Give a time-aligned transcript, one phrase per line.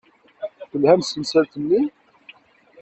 [0.69, 1.83] Telham-d s temsalt-nni.